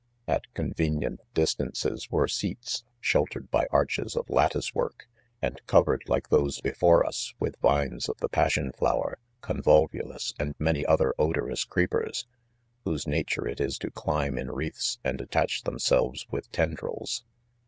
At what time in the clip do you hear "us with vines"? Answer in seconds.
7.05-8.09